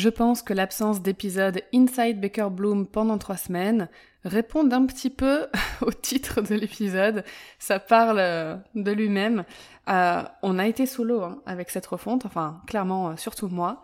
[0.00, 3.90] Je pense que l'absence d'épisode Inside Baker Bloom pendant trois semaines
[4.24, 5.46] répond un petit peu
[5.82, 7.22] au titre de l'épisode.
[7.58, 9.44] Ça parle euh, de lui-même.
[9.90, 13.82] Euh, on a été sous l'eau hein, avec cette refonte, enfin clairement euh, surtout moi.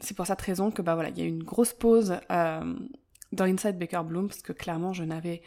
[0.00, 3.44] c'est pour cette raison que bah voilà, il y a eu une grosse pause dans
[3.44, 5.42] Inside Baker Bloom parce que clairement je n'avais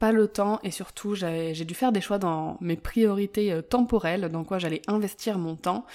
[0.00, 4.42] pas le temps et surtout j'ai dû faire des choix dans mes priorités temporelles, dans
[4.42, 5.86] quoi j'allais investir mon temps.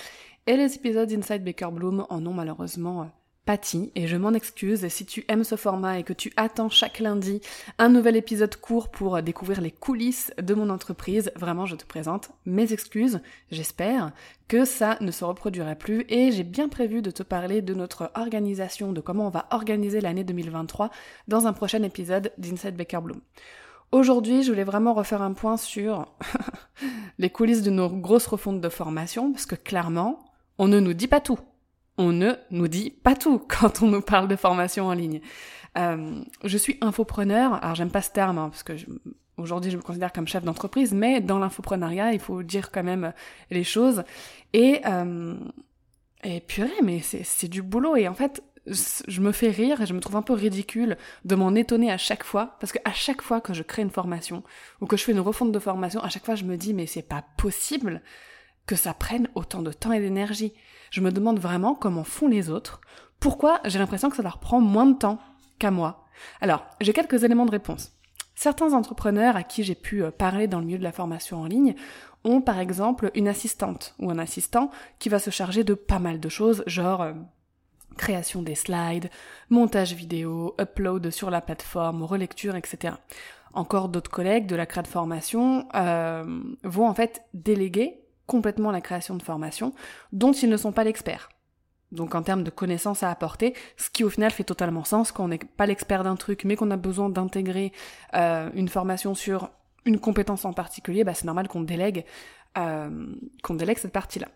[0.48, 3.06] Et les épisodes Inside Baker Bloom en ont malheureusement euh,
[3.46, 4.88] pâti, et je m'en excuse.
[4.88, 7.42] Si tu aimes ce format et que tu attends chaque lundi
[7.78, 11.86] un nouvel épisode court pour euh, découvrir les coulisses de mon entreprise, vraiment je te
[11.86, 13.22] présente mes excuses.
[13.52, 14.14] J'espère
[14.48, 18.12] que ça ne se reproduira plus et j'ai bien prévu de te parler de notre
[18.16, 20.90] organisation, de comment on va organiser l'année 2023
[21.28, 23.22] dans un prochain épisode d'Inside Baker Bloom.
[23.92, 26.08] Aujourd'hui, je voulais vraiment refaire un point sur
[27.20, 30.31] les coulisses de nos grosses refontes de formation, parce que clairement,
[30.62, 31.40] on ne nous dit pas tout.
[31.98, 35.20] On ne nous dit pas tout quand on nous parle de formation en ligne.
[35.78, 38.74] Euh, je suis infopreneur, alors j'aime pas ce terme, hein, parce que
[39.38, 43.12] aujourd'hui je me considère comme chef d'entreprise, mais dans l'infoprenariat, il faut dire quand même
[43.50, 44.04] les choses.
[44.54, 45.36] Et, euh,
[46.24, 47.96] et purée, mais c'est du boulot.
[47.96, 50.96] Et en fait, je me fais rire et je me trouve un peu ridicule
[51.26, 54.44] de m'en étonner à chaque fois, parce qu'à chaque fois que je crée une formation,
[54.80, 56.86] ou que je fais une refonte de formation, à chaque fois je me dis, mais
[56.86, 58.04] c'est pas possible
[58.66, 60.54] que ça prenne autant de temps et d'énergie.
[60.92, 62.82] Je me demande vraiment comment font les autres,
[63.22, 65.20] pourquoi j'ai l'impression que ça leur prend moins de temps
[65.60, 66.08] qu'à moi?
[66.42, 67.94] Alors, j'ai quelques éléments de réponse.
[68.34, 71.46] Certains entrepreneurs à qui j'ai pu euh, parler dans le milieu de la formation en
[71.46, 71.76] ligne
[72.24, 76.20] ont par exemple une assistante ou un assistant qui va se charger de pas mal
[76.20, 77.14] de choses, genre euh,
[77.98, 79.12] création des slides,
[79.52, 82.96] montage vidéo, upload sur la plateforme, relecture, etc.
[83.54, 88.01] Encore d'autres collègues de la création de formation euh, vont en fait déléguer
[88.32, 89.74] complètement la création de formation
[90.14, 91.28] dont ils ne sont pas l'expert.
[91.92, 95.26] Donc en termes de connaissances à apporter, ce qui au final fait totalement sens quand
[95.26, 97.74] on n'est pas l'expert d'un truc, mais qu'on a besoin d'intégrer
[98.16, 99.50] euh, une formation sur
[99.84, 102.06] une compétence en particulier, bah c'est normal qu'on délègue,
[102.58, 103.06] euh,
[103.44, 104.30] qu'on délègue cette partie-là.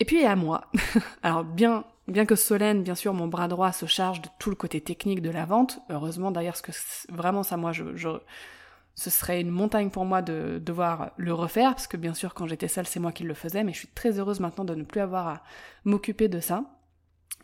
[0.00, 0.70] Et puis à moi.
[1.22, 4.56] Alors bien, bien que Solène, bien sûr, mon bras droit se charge de tout le
[4.56, 5.80] côté technique de la vente.
[5.90, 7.84] Heureusement d'ailleurs, parce que vraiment ça, moi, je,
[8.94, 12.46] ce serait une montagne pour moi de devoir le refaire, parce que bien sûr, quand
[12.46, 14.84] j'étais seule, c'est moi qui le faisais, mais je suis très heureuse maintenant de ne
[14.84, 15.42] plus avoir à
[15.84, 16.64] m'occuper de ça.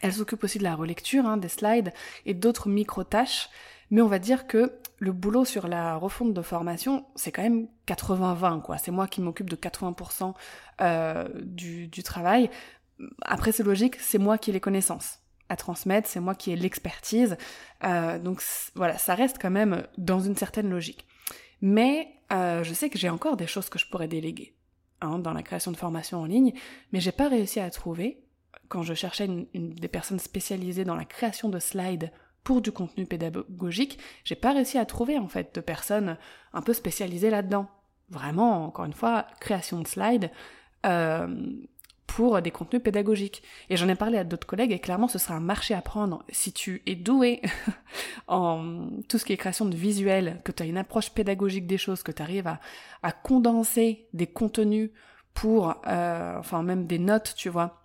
[0.01, 1.93] Elle s'occupe aussi de la relecture, hein, des slides
[2.25, 3.49] et d'autres micro-tâches,
[3.91, 7.67] mais on va dire que le boulot sur la refonte de formation, c'est quand même
[7.89, 8.79] 80-20, quoi.
[8.79, 10.35] C'est moi qui m'occupe de 80%
[10.81, 12.49] euh, du, du travail.
[13.23, 15.19] Après, c'est logique, c'est moi qui ai les connaissances
[15.49, 17.37] à transmettre, c'est moi qui ai l'expertise.
[17.85, 18.41] Euh, donc
[18.77, 21.07] voilà, ça reste quand même dans une certaine logique.
[21.61, 24.55] Mais euh, je sais que j'ai encore des choses que je pourrais déléguer
[25.01, 26.53] hein, dans la création de formations en ligne,
[26.93, 28.23] mais j'ai pas réussi à trouver,
[28.69, 32.13] quand je cherchais une, des personnes spécialisées dans la création de slides
[32.45, 36.17] pour du contenu pédagogique, j'ai pas réussi à trouver en fait de personnes
[36.53, 37.69] un peu spécialisées là-dedans.
[38.09, 40.31] Vraiment, encore une fois, création de slides,
[40.87, 41.29] euh,
[42.17, 43.45] pour des contenus pédagogiques.
[43.69, 46.25] Et j'en ai parlé à d'autres collègues et clairement ce sera un marché à prendre.
[46.29, 47.41] Si tu es doué
[48.27, 51.79] en tout ce qui est création de visuels, que tu as une approche pédagogique des
[51.79, 52.49] choses, que tu arrives
[53.03, 54.91] à, condenser des contenus
[55.35, 57.85] pour, euh, enfin même des notes, tu vois,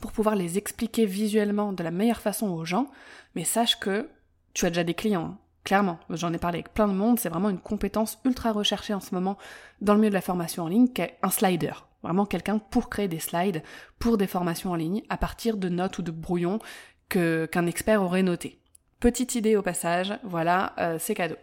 [0.00, 2.88] pour pouvoir les expliquer visuellement de la meilleure façon aux gens,
[3.34, 4.08] mais sache que
[4.54, 5.24] tu as déjà des clients.
[5.24, 5.38] Hein.
[5.64, 9.00] Clairement, j'en ai parlé avec plein de monde, c'est vraiment une compétence ultra recherchée en
[9.00, 9.36] ce moment
[9.80, 11.72] dans le milieu de la formation en ligne, qui est un slider.
[12.06, 13.64] Vraiment quelqu'un pour créer des slides
[13.98, 16.60] pour des formations en ligne à partir de notes ou de brouillons
[17.08, 18.60] qu'un expert aurait noté.
[19.00, 21.34] Petite idée au passage, voilà, euh, c'est cadeau.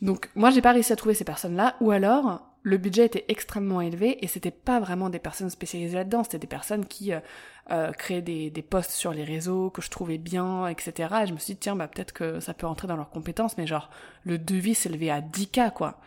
[0.00, 3.80] Donc moi j'ai pas réussi à trouver ces personnes-là, ou alors le budget était extrêmement
[3.80, 7.18] élevé et c'était pas vraiment des personnes spécialisées là-dedans, c'était des personnes qui euh,
[7.72, 11.14] euh, créaient des, des posts sur les réseaux que je trouvais bien, etc.
[11.24, 13.58] Et je me suis dit tiens bah peut-être que ça peut rentrer dans leurs compétences,
[13.58, 13.90] mais genre
[14.22, 15.98] le devis s'élevait à 10K quoi.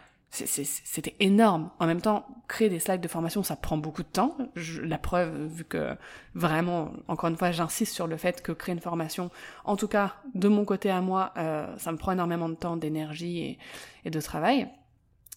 [0.43, 1.71] C'était énorme.
[1.79, 4.37] En même temps, créer des slides de formation, ça prend beaucoup de temps.
[4.81, 5.95] la preuve, vu que
[6.33, 9.31] vraiment, encore une fois, j'insiste sur le fait que créer une formation,
[9.63, 12.77] en tout cas de mon côté à moi, euh, ça me prend énormément de temps,
[12.77, 13.59] d'énergie et,
[14.05, 14.67] et de travail.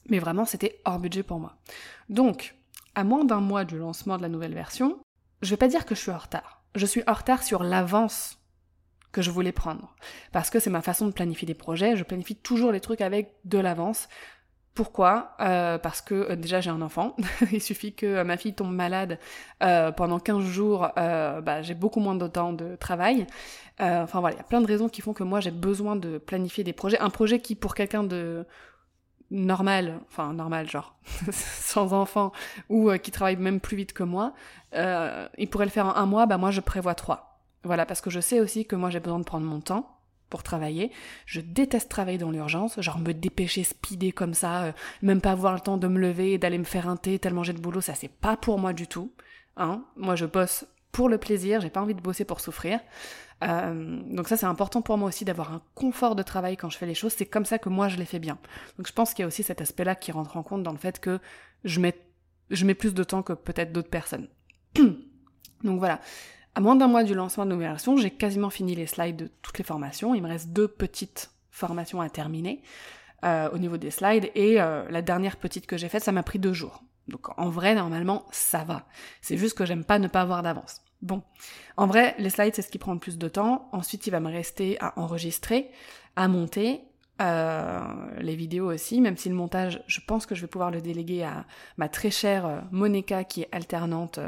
[0.09, 1.57] Mais vraiment, c'était hors budget pour moi.
[2.09, 2.57] Donc,
[2.95, 4.99] à moins d'un mois du lancement de la nouvelle version,
[5.43, 6.63] je vais pas dire que je suis en retard.
[6.75, 8.39] Je suis en retard sur l'avance
[9.13, 9.95] que je voulais prendre.
[10.33, 13.35] Parce que c'est ma façon de planifier des projets, je planifie toujours les trucs avec
[13.45, 14.09] de l'avance.
[14.75, 15.33] Pourquoi?
[15.41, 17.17] Euh, Parce que euh, déjà j'ai un enfant,
[17.53, 19.19] il suffit que euh, ma fille tombe malade
[19.61, 23.27] pendant 15 jours, bah, j'ai beaucoup moins de temps de travail.
[23.81, 26.19] enfin voilà, il y a plein de raisons qui font que moi j'ai besoin de
[26.19, 26.99] planifier des projets.
[27.01, 28.47] Un projet qui pour quelqu'un de
[29.31, 30.97] normal, enfin normal genre,
[31.33, 32.33] sans enfant,
[32.69, 34.33] ou qui travaille même plus vite que moi,
[34.75, 37.41] il pourrait le faire en un mois, bah moi je prévois trois.
[37.65, 39.98] Voilà, parce que je sais aussi que moi j'ai besoin de prendre mon temps,
[40.29, 40.91] pour travailler.
[41.27, 44.73] Je déteste travailler dans l'urgence, genre me dépêcher, speeder comme ça, euh,
[45.03, 47.43] même pas avoir le temps de me lever et d'aller me faire un thé tellement
[47.43, 49.13] j'ai de boulot, ça c'est pas pour moi du tout.
[49.57, 52.81] Hein moi je bosse pour le plaisir, j'ai pas envie de bosser pour souffrir.
[53.45, 56.79] Euh, donc ça c'est important pour moi aussi d'avoir un confort de travail quand je
[56.79, 58.39] fais les choses, c'est comme ça que moi je les fais bien.
[58.77, 60.79] Donc je pense qu'il y a aussi cet aspect-là qui rentre en compte dans le
[60.79, 61.21] fait que
[61.65, 61.97] je mets,
[62.51, 64.29] je mets plus de temps que peut-être d'autres personnes.
[64.75, 66.01] donc voilà.
[66.59, 69.31] À moins d'un mois du lancement de nouvelle version, j'ai quasiment fini les slides de
[69.43, 70.17] toutes les formations.
[70.17, 72.63] Il me reste deux petites formations à terminer
[73.25, 76.25] euh, au niveau des slides et euh, la dernière petite que j'ai faite, ça m'a
[76.25, 76.83] pris deux jours.
[77.07, 78.89] Donc en vrai, normalement, ça va.
[79.23, 80.81] C'est juste que j'aime pas ne pas avoir d'avance.
[81.01, 81.23] Bon,
[81.77, 83.69] en vrai, les slides, c'est ce qui prend le plus de temps.
[83.71, 85.71] Ensuite, il va me rester à enregistrer,
[86.17, 86.81] à monter,
[87.21, 87.81] euh,
[88.19, 91.23] les vidéos aussi, même si le montage, je pense que je vais pouvoir le déléguer
[91.23, 91.47] à
[91.77, 94.19] ma très chère euh, Monica qui est alternante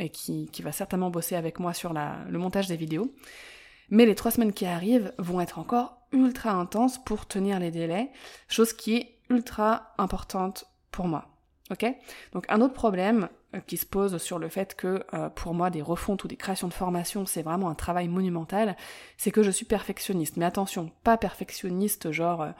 [0.00, 3.14] et qui, va certainement bosser avec moi sur le montage des vidéos.
[3.90, 8.10] Mais les trois semaines qui arrivent vont être encore ultra intenses pour tenir les délais,
[8.48, 11.26] chose qui est ultra importante pour moi.
[11.70, 11.86] Ok?
[12.32, 15.70] Donc un autre problème euh, qui se pose sur le fait que euh, pour moi
[15.70, 18.76] des refontes ou des créations de formation c'est vraiment un travail monumental,
[19.16, 20.36] c'est que je suis perfectionniste.
[20.36, 22.50] Mais attention, pas perfectionniste genre euh,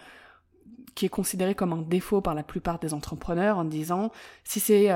[0.94, 4.10] qui est considéré comme un défaut par la plupart des entrepreneurs en disant
[4.44, 4.88] si c'est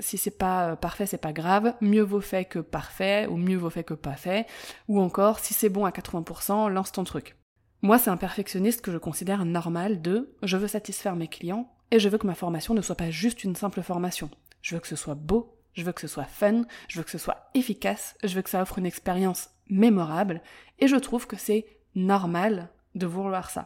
[0.00, 3.70] si c'est pas parfait c'est pas grave, mieux vaut fait que parfait ou mieux vaut
[3.70, 4.46] fait que pas fait
[4.88, 7.36] ou encore si c'est bon à 80% lance ton truc.
[7.82, 11.98] Moi c'est un perfectionniste que je considère normal de je veux satisfaire mes clients et
[11.98, 14.30] je veux que ma formation ne soit pas juste une simple formation.
[14.62, 17.10] Je veux que ce soit beau, je veux que ce soit fun, je veux que
[17.10, 20.42] ce soit efficace, je veux que ça offre une expérience mémorable,
[20.78, 23.64] et je trouve que c'est normal de vouloir ça.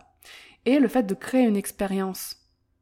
[0.66, 2.36] Et le fait de créer une expérience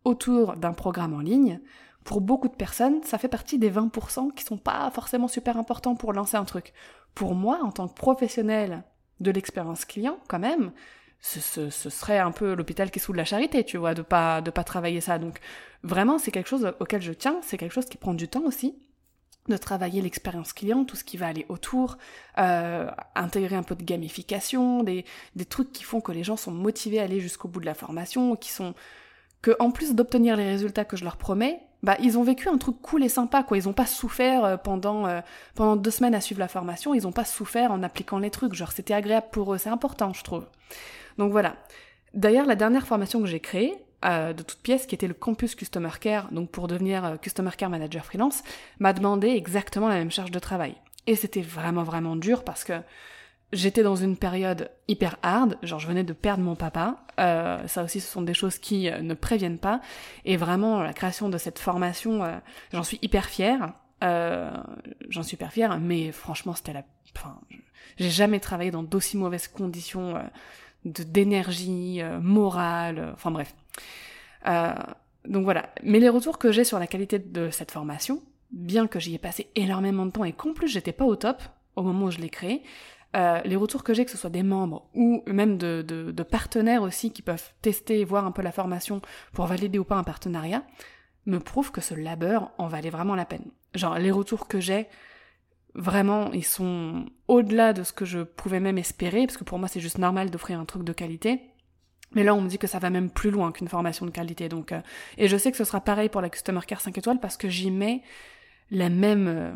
[0.04, 1.60] autour d'un programme en ligne,
[2.02, 5.94] pour beaucoup de personnes, ça fait partie des 20% qui sont pas forcément super importants
[5.94, 6.72] pour lancer un truc.
[7.14, 8.84] Pour moi, en tant que professionnel
[9.20, 10.72] de l'expérience client, quand même,
[11.20, 14.42] ce, serait un peu l'hôpital qui est sous de la charité, tu vois, de pas
[14.42, 15.18] de pas travailler ça.
[15.18, 15.38] Donc
[15.82, 18.78] vraiment, c'est quelque chose auquel je tiens, c'est quelque chose qui prend du temps aussi
[19.48, 21.98] de travailler l'expérience client, tout ce qui va aller autour,
[22.38, 25.04] euh, intégrer un peu de gamification, des,
[25.36, 27.74] des trucs qui font que les gens sont motivés à aller jusqu'au bout de la
[27.74, 28.74] formation, qui sont
[29.42, 32.56] que en plus d'obtenir les résultats que je leur promets, bah ils ont vécu un
[32.56, 33.58] truc cool et sympa quoi.
[33.58, 35.20] Ils ont pas souffert euh, pendant euh,
[35.54, 36.94] pendant deux semaines à suivre la formation.
[36.94, 38.54] Ils ont pas souffert en appliquant les trucs.
[38.54, 39.58] Genre c'était agréable pour eux.
[39.58, 40.46] C'est important, je trouve.
[41.18, 41.56] Donc voilà.
[42.14, 45.90] D'ailleurs, la dernière formation que j'ai créée, de toute pièce, qui était le campus Customer
[45.98, 48.42] Care, donc pour devenir euh, Customer Care Manager freelance,
[48.78, 50.74] m'a demandé exactement la même charge de travail.
[51.06, 52.74] Et c'était vraiment vraiment dur parce que
[53.52, 57.82] j'étais dans une période hyper hard, genre je venais de perdre mon papa, euh, ça
[57.82, 59.80] aussi ce sont des choses qui ne préviennent pas,
[60.24, 62.40] et vraiment la création de cette formation,
[62.72, 66.84] j'en suis hyper fière, j'en suis hyper fière, mais franchement c'était la...
[67.16, 67.38] Enfin,
[67.96, 70.18] j'ai jamais travaillé dans d'aussi mauvaises conditions
[70.84, 73.54] d'énergie euh, morale, euh, enfin bref.
[74.46, 74.72] Euh,
[75.26, 75.70] donc voilà.
[75.82, 79.18] Mais les retours que j'ai sur la qualité de cette formation, bien que j'y ai
[79.18, 81.42] passé énormément de temps et qu'en plus j'étais pas au top
[81.76, 82.62] au moment où je l'ai créé,
[83.44, 87.12] les retours que j'ai, que ce soit des membres ou même de, de, partenaires aussi
[87.12, 89.00] qui peuvent tester et voir un peu la formation
[89.32, 90.64] pour valider ou pas un partenariat,
[91.26, 93.44] me prouvent que ce labeur en valait vraiment la peine.
[93.76, 94.88] Genre les retours que j'ai,
[95.74, 99.68] vraiment, ils sont au-delà de ce que je pouvais même espérer, parce que pour moi
[99.68, 101.40] c'est juste normal d'offrir un truc de qualité.
[102.14, 104.48] Mais là, on me dit que ça va même plus loin qu'une formation de qualité.
[104.48, 104.80] Donc, euh,
[105.18, 107.48] et je sais que ce sera pareil pour la Customer Care 5 étoiles parce que
[107.48, 108.02] j'y mets
[108.70, 109.52] la même, euh,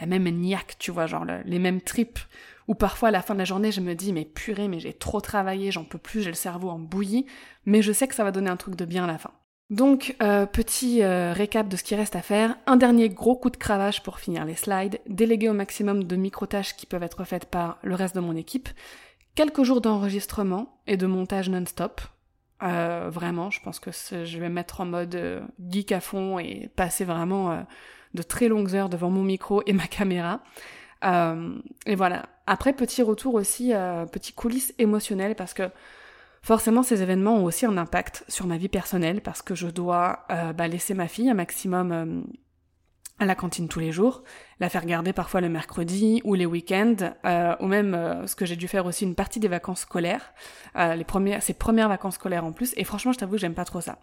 [0.00, 2.18] la même niaque, tu vois, genre les mêmes tripes.
[2.66, 4.92] Ou parfois à la fin de la journée, je me dis mais purée, mais j'ai
[4.92, 7.26] trop travaillé, j'en peux plus, j'ai le cerveau en bouillie.
[7.66, 9.32] Mais je sais que ça va donner un truc de bien à la fin.
[9.70, 12.56] Donc, euh, petit euh, récap de ce qui reste à faire.
[12.66, 14.98] Un dernier gros coup de cravache pour finir les slides.
[15.06, 18.70] Déléguer au maximum de micro-tâches qui peuvent être faites par le reste de mon équipe.
[19.34, 22.00] Quelques jours d'enregistrement et de montage non-stop.
[22.62, 27.04] Euh, vraiment, je pense que je vais mettre en mode geek à fond et passer
[27.04, 27.64] vraiment
[28.14, 30.40] de très longues heures devant mon micro et ma caméra.
[31.04, 32.26] et voilà.
[32.46, 33.72] Après, petit retour aussi,
[34.10, 35.70] petit coulisses émotionnelles parce que
[36.48, 40.20] Forcément, ces événements ont aussi un impact sur ma vie personnelle parce que je dois
[40.30, 42.24] euh, bah, laisser ma fille un maximum
[43.18, 44.22] à la cantine tous les jours,
[44.58, 48.46] la faire garder parfois le mercredi ou les week-ends, euh, ou même euh, ce que
[48.46, 50.32] j'ai dû faire aussi une partie des vacances scolaires,
[50.76, 52.72] euh, les premières, ses premières vacances scolaires en plus.
[52.78, 53.98] Et franchement, je t'avoue, j'aime pas trop ça.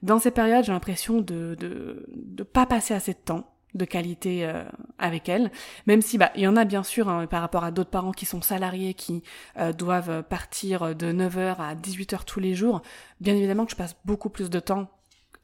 [0.00, 4.44] Dans ces périodes, j'ai l'impression de, de de pas passer assez de temps de qualité
[4.44, 4.64] euh,
[4.98, 5.50] avec elle,
[5.86, 8.12] même si bah il y en a bien sûr hein, par rapport à d'autres parents
[8.12, 9.22] qui sont salariés qui
[9.58, 12.82] euh, doivent partir de 9h à 18h tous les jours,
[13.20, 14.88] bien évidemment que je passe beaucoup plus de temps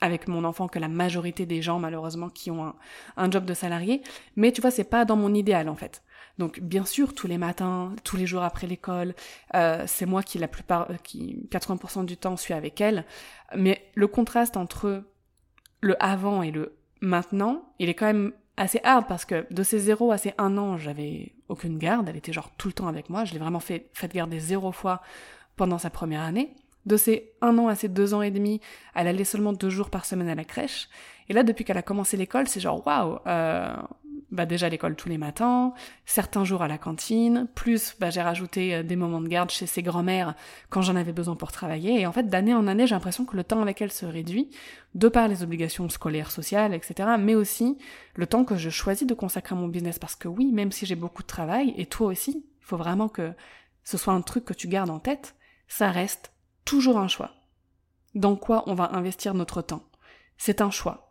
[0.00, 2.74] avec mon enfant que la majorité des gens malheureusement qui ont
[3.16, 4.02] un, job de salarié.
[4.36, 6.02] Mais tu vois, c'est pas dans mon idéal en fait.
[6.38, 9.14] Donc bien sûr, tous les matins, tous les jours après l'école,
[9.54, 13.04] euh, c'est moi qui la plupart, euh, qui 80% du temps suis avec elle.
[13.56, 15.02] Mais le contraste entre
[15.80, 19.78] le avant et le maintenant, il est quand même assez hard parce que de ces
[19.78, 23.08] 0 à ces 1 an, j'avais aucune garde, elle était genre tout le temps avec
[23.08, 25.00] moi, je l'ai vraiment fait, fait garder zéro fois
[25.56, 26.54] pendant sa première année.
[26.86, 28.60] De ses un an à ses deux ans et demi,
[28.94, 30.88] elle allait seulement deux jours par semaine à la crèche.
[31.28, 33.18] Et là, depuis qu'elle a commencé l'école, c'est genre waouh.
[34.30, 35.72] Bah déjà l'école tous les matins,
[36.04, 39.64] certains jours à la cantine, plus bah, j'ai rajouté euh, des moments de garde chez
[39.64, 40.34] ses grands-mères
[40.68, 41.98] quand j'en avais besoin pour travailler.
[41.98, 44.50] Et en fait, d'année en année, j'ai l'impression que le temps avec elle se réduit,
[44.94, 47.08] de par les obligations scolaires, sociales, etc.
[47.18, 47.78] Mais aussi
[48.16, 49.98] le temps que je choisis de consacrer à mon business.
[49.98, 53.08] Parce que oui, même si j'ai beaucoup de travail, et toi aussi, il faut vraiment
[53.08, 53.32] que
[53.82, 55.36] ce soit un truc que tu gardes en tête,
[55.68, 56.32] ça reste
[56.66, 57.30] toujours un choix.
[58.14, 59.84] Dans quoi on va investir notre temps?
[60.36, 61.07] C'est un choix.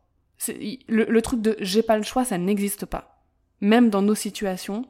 [0.88, 3.24] Le, truc de j'ai pas le choix, ça n'existe pas.
[3.62, 4.84] Même dans nos situations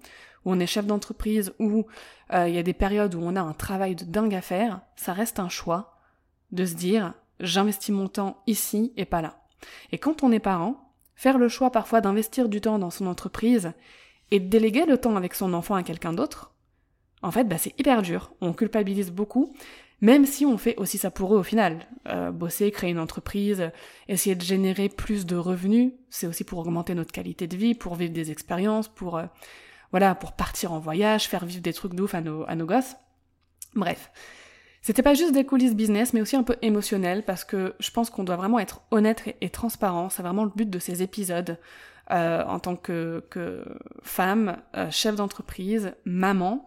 [0.46, 1.86] où on est chef d'entreprise, où
[2.34, 4.82] euh, il y a des périodes où on a un travail de dingue à faire,
[4.96, 5.98] ça reste un choix
[6.51, 9.39] de se dire j'investis mon temps ici et pas là.
[9.92, 13.72] Et quand on est parent, faire le choix parfois d'investir du temps dans son entreprise
[14.32, 16.54] et de déléguer le temps avec son enfant à quelqu'un d'autre,
[17.22, 18.34] en fait, bah, c'est hyper dur.
[18.42, 19.54] On culpabilise beaucoup
[20.01, 21.88] même si on fait aussi ça pour eux au final.
[22.08, 23.72] Euh, bosser, créer une entreprise,
[24.08, 27.96] essayer de générer plus de revenus, c'est aussi pour augmenter notre qualité de vie, pour
[27.96, 29.25] vivre des expériences, pour euh,
[29.92, 32.66] voilà, pour partir en voyage, faire vivre des trucs de ouf à nos, à nos
[32.66, 32.96] gosses.
[33.75, 34.12] Bref.
[34.82, 38.10] C'était pas juste des coulisses business, mais aussi un peu émotionnel, parce que je pense
[38.10, 40.10] qu'on doit vraiment être honnête et, transparent.
[40.10, 41.58] C'est vraiment le but de ces épisodes.
[42.10, 43.66] Euh, en tant que, que
[44.01, 46.66] femme, euh, chef d'entreprise, maman,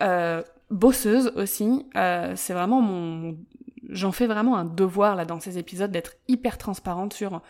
[0.00, 1.86] euh, bosseuse aussi.
[1.96, 3.36] Euh, c'est vraiment mon,
[3.88, 7.42] j'en fais vraiment un devoir là dans ces épisodes d'être hyper transparente sur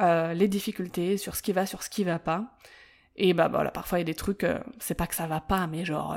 [0.00, 2.44] euh, les difficultés, sur ce qui va, sur ce qui va pas.
[3.16, 5.40] Et bah voilà, parfois il y a des trucs, euh, c'est pas que ça va
[5.40, 6.16] pas, mais genre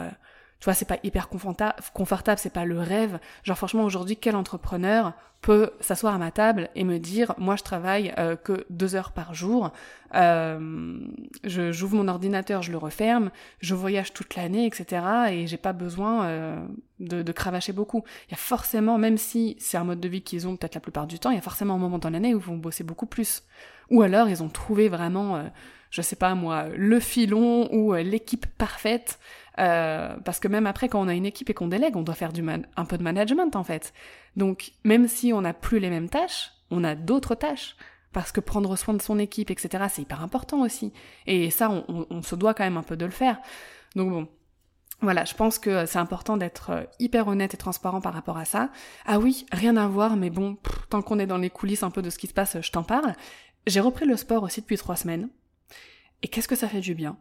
[0.60, 3.20] tu vois, c'est pas hyper confortable, c'est pas le rêve.
[3.44, 7.64] Genre franchement, aujourd'hui, quel entrepreneur peut s'asseoir à ma table et me dire, moi je
[7.64, 9.72] travaille euh, que deux heures par jour,
[10.16, 11.00] euh,
[11.46, 15.02] je j'ouvre mon ordinateur, je le referme, je voyage toute l'année, etc.
[15.32, 16.68] Et j'ai pas besoin euh,
[17.00, 18.04] de, de, cravacher beaucoup.
[18.28, 20.82] Il y a forcément, même si c'est un mode de vie qu'ils ont peut-être la
[20.82, 22.84] plupart du temps, il y a forcément un moment dans l'année où ils vont bosser
[22.84, 23.44] beaucoup plus.
[23.92, 25.44] Ou alors ils ont trouvé vraiment, euh,
[25.90, 29.20] je sais pas moi, le filon ou l'équipe parfaite
[29.58, 32.16] euh, parce que même après, quand on a une équipe et qu'on délègue, on doit
[32.16, 33.94] faire du un peu de management en fait.
[34.36, 37.76] Donc même si on n'a plus les mêmes tâches, on a d'autres tâches.
[38.12, 40.92] Parce que prendre soin de son équipe, etc., c'est hyper important aussi.
[41.28, 43.40] Et ça, on, on, se doit quand même un peu de le faire.
[43.96, 44.28] Donc bon,
[45.02, 48.46] voilà, je pense que c'est important d'être euh, hyper honnête et transparent par rapport à
[48.46, 48.72] ça.
[49.06, 50.58] Ah oui, rien à voir, mais bon,
[50.90, 52.84] tant qu'on est dans les coulisses un peu de ce qui se passe, je t'en
[52.84, 53.14] parle.
[53.68, 55.30] J'ai repris le sport aussi depuis trois semaines.
[56.22, 57.18] Et qu'est-ce que ça fait du bien?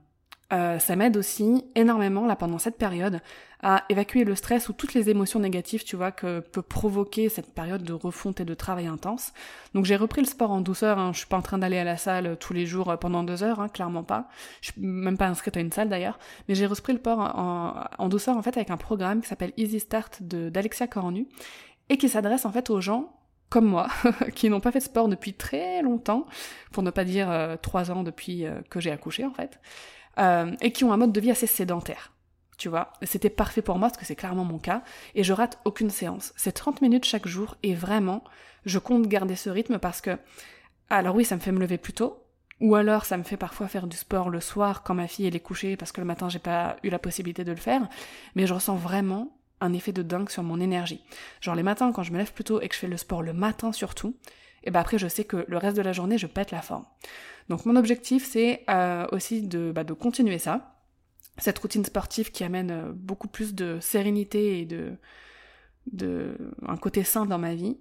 [0.51, 3.21] Euh, ça m'aide aussi énormément là pendant cette période
[3.63, 7.53] à évacuer le stress ou toutes les émotions négatives, tu vois, que peut provoquer cette
[7.53, 9.33] période de refonte et de travail intense.
[9.75, 10.99] Donc j'ai repris le sport en douceur.
[10.99, 11.13] Hein.
[11.13, 13.61] Je suis pas en train d'aller à la salle tous les jours pendant deux heures,
[13.61, 14.29] hein, clairement pas.
[14.63, 18.09] Je suis même pas inscrite à une salle d'ailleurs, mais j'ai repris le sport en,
[18.09, 21.27] douceur en fait avec un programme qui s'appelle Easy Start d'Alexia Cornu
[21.91, 23.13] et qui s'adresse en fait aux gens
[23.51, 23.89] comme moi,
[24.35, 26.27] qui n'ont pas fait de sport depuis très longtemps,
[26.71, 29.59] pour ne pas dire euh, trois ans depuis euh, que j'ai accouché en fait,
[30.19, 32.13] euh, et qui ont un mode de vie assez sédentaire.
[32.57, 34.83] Tu vois, c'était parfait pour moi parce que c'est clairement mon cas
[35.15, 36.33] et je rate aucune séance.
[36.37, 38.25] C'est 30 minutes chaque jour et vraiment,
[38.65, 40.19] je compte garder ce rythme parce que,
[40.91, 42.25] alors oui, ça me fait me lever plus tôt,
[42.61, 45.41] ou alors ça me fait parfois faire du sport le soir quand ma fille est
[45.41, 47.89] couchée parce que le matin j'ai pas eu la possibilité de le faire,
[48.35, 51.01] mais je ressens vraiment un effet de dingue sur mon énergie.
[51.41, 53.23] Genre les matins quand je me lève plus tôt et que je fais le sport
[53.23, 54.17] le matin surtout,
[54.69, 56.85] et ben après je sais que le reste de la journée je pète la forme.
[57.49, 60.77] Donc mon objectif c'est euh, aussi de, bah, de continuer ça,
[61.39, 64.93] cette routine sportive qui amène euh, beaucoup plus de sérénité et de,
[65.91, 67.79] de un côté sain dans ma vie.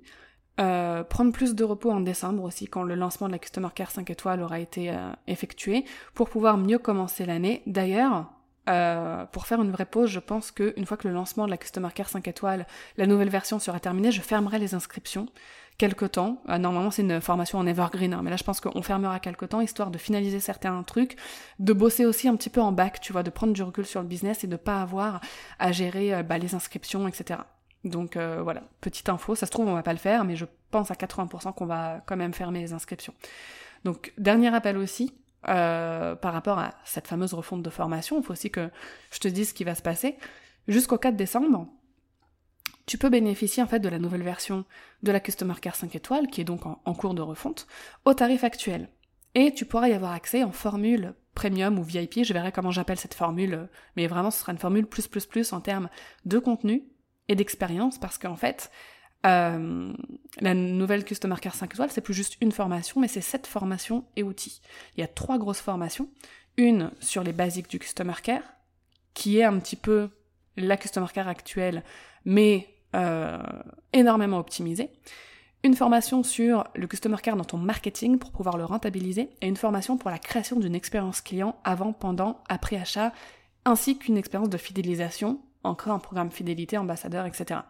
[0.61, 3.91] Euh, prendre plus de repos en décembre aussi quand le lancement de la Customer Care
[3.91, 4.91] 5 étoiles aura été
[5.27, 5.83] effectué
[6.15, 7.61] pour pouvoir mieux commencer l'année.
[7.67, 8.31] D'ailleurs,
[8.67, 11.57] euh, pour faire une vraie pause, je pense qu'une fois que le lancement de la
[11.57, 15.27] Customer Care 5 étoiles, la nouvelle version sera terminée, je fermerai les inscriptions
[15.77, 16.41] quelque temps.
[16.49, 19.45] Euh, normalement, c'est une formation en evergreen, hein, mais là, je pense qu'on fermera quelque
[19.45, 21.17] temps, histoire de finaliser certains trucs,
[21.59, 24.01] de bosser aussi un petit peu en bac, tu vois, de prendre du recul sur
[24.01, 25.21] le business et de pas avoir
[25.59, 27.41] à gérer euh, bah, les inscriptions, etc.
[27.83, 30.91] Donc voilà, petite info, ça se trouve on va pas le faire, mais je pense
[30.91, 33.13] à 80% qu'on va quand même fermer les inscriptions.
[33.85, 35.13] Donc dernier appel aussi,
[35.47, 38.69] par rapport à cette fameuse refonte de formation, il faut aussi que
[39.11, 40.17] je te dise ce qui va se passer.
[40.67, 41.67] Jusqu'au 4 décembre,
[42.87, 44.65] tu peux bénéficier en fait de la nouvelle version
[45.03, 47.67] de la Customer Care 5 étoiles, qui est donc en, cours de refonte,
[48.05, 48.89] au tarif actuel.
[49.35, 52.97] Et tu pourras y avoir accès en formule premium ou VIP, je verrai comment j'appelle
[52.97, 55.87] cette formule, mais vraiment ce sera une formule plus plus plus en termes
[56.25, 56.83] de contenu
[57.27, 58.71] et d'expérience, parce qu'en fait,
[59.25, 59.93] euh,
[60.39, 64.05] la nouvelle Customer Care 5 étoiles, c'est plus juste une formation, mais c'est sept formations
[64.15, 64.61] et outils.
[64.95, 66.09] Il y a trois grosses formations.
[66.57, 68.43] Une sur les basiques du Customer Care,
[69.13, 70.09] qui est un petit peu
[70.55, 71.83] la Customer Care actuelle,
[72.25, 73.37] mais euh,
[73.93, 74.89] énormément optimisé,
[75.63, 79.57] une formation sur le customer care dans ton marketing pour pouvoir le rentabiliser, et une
[79.57, 83.11] formation pour la création d'une expérience client avant, pendant, après achat,
[83.65, 87.61] ainsi qu'une expérience de fidélisation en créant un programme fidélité, ambassadeur, etc.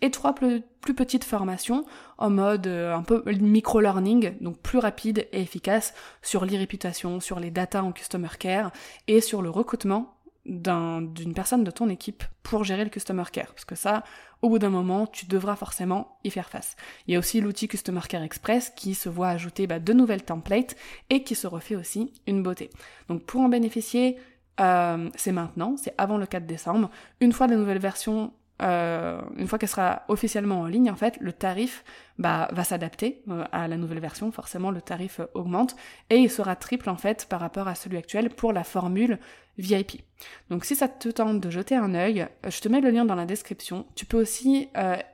[0.00, 0.62] Et trois plus,
[0.94, 1.84] petites formations
[2.16, 7.50] en mode euh, un peu micro-learning, donc plus rapide et efficace sur l'e-réputation, sur les
[7.50, 8.70] data en customer care
[9.06, 10.14] et sur le recrutement
[10.48, 13.52] d'une personne de ton équipe pour gérer le customer care.
[13.52, 14.02] Parce que ça,
[14.40, 16.76] au bout d'un moment, tu devras forcément y faire face.
[17.06, 20.24] Il y a aussi l'outil Customer Care Express qui se voit ajouter bah, de nouvelles
[20.24, 20.74] templates
[21.10, 22.70] et qui se refait aussi une beauté.
[23.08, 24.16] Donc pour en bénéficier,
[24.60, 26.90] euh, c'est maintenant, c'est avant le 4 décembre.
[27.20, 31.16] Une fois la nouvelle version euh, une fois qu'elle sera officiellement en ligne, en fait,
[31.20, 31.84] le tarif
[32.18, 34.32] bah, va s'adapter euh, à la nouvelle version.
[34.32, 35.76] Forcément, le tarif augmente
[36.10, 39.20] et il sera triple en fait par rapport à celui actuel pour la formule
[39.58, 40.02] VIP.
[40.50, 43.14] Donc, si ça te tente de jeter un œil, je te mets le lien dans
[43.14, 43.86] la description.
[43.94, 44.68] Tu peux aussi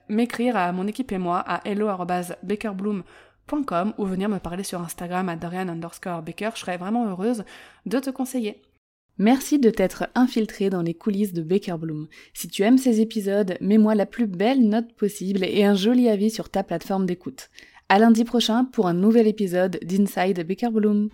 [0.09, 5.37] m'écrire à mon équipe et moi à hello@bakerbloom.com ou venir me parler sur Instagram à
[5.37, 6.49] Dorian underscore Baker.
[6.55, 7.45] Je serais vraiment heureuse
[7.85, 8.63] de te conseiller.
[9.19, 12.09] Merci de t'être infiltré dans les coulisses de Baker Bloom.
[12.33, 16.31] Si tu aimes ces épisodes, mets-moi la plus belle note possible et un joli avis
[16.31, 17.49] sur ta plateforme d'écoute.
[17.89, 21.11] À lundi prochain pour un nouvel épisode d'Inside Baker Bloom.